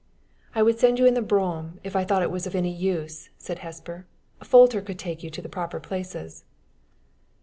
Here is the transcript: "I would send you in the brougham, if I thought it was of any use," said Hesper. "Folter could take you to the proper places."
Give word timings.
"I 0.55 0.63
would 0.63 0.79
send 0.79 0.97
you 0.97 1.05
in 1.05 1.13
the 1.13 1.21
brougham, 1.21 1.79
if 1.83 1.95
I 1.95 2.05
thought 2.05 2.23
it 2.23 2.31
was 2.31 2.47
of 2.47 2.55
any 2.55 2.71
use," 2.71 3.29
said 3.37 3.59
Hesper. 3.59 4.07
"Folter 4.39 4.83
could 4.83 4.97
take 4.97 5.21
you 5.21 5.29
to 5.29 5.43
the 5.43 5.47
proper 5.47 5.79
places." 5.79 6.43